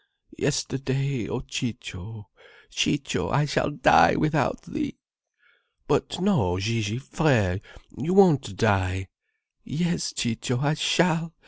"Yesterday. 0.35 1.29
O 1.29 1.41
Ciccio, 1.41 2.27
Ciccio, 2.71 3.29
I 3.29 3.45
shall 3.45 3.69
die 3.69 4.15
without 4.15 4.63
thee!" 4.63 4.97
"But 5.87 6.19
no, 6.19 6.59
Gigi, 6.59 6.97
frère. 6.99 7.61
You 7.95 8.15
won't 8.15 8.55
die." 8.57 9.09
"Yes, 9.63 10.11
Ciccio, 10.13 10.59
I 10.61 10.73
shall. 10.73 11.35